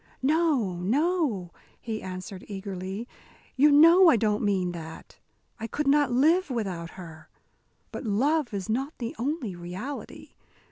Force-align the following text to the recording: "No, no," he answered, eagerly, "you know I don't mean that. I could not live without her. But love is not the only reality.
"No, 0.23 0.77
no," 0.77 1.51
he 1.79 2.01
answered, 2.01 2.43
eagerly, 2.47 3.07
"you 3.55 3.71
know 3.71 4.09
I 4.09 4.15
don't 4.17 4.41
mean 4.41 4.71
that. 4.71 5.19
I 5.59 5.67
could 5.67 5.85
not 5.85 6.11
live 6.11 6.49
without 6.49 6.89
her. 6.97 7.29
But 7.91 8.05
love 8.05 8.51
is 8.51 8.67
not 8.67 8.97
the 8.97 9.15
only 9.19 9.55
reality. 9.55 10.31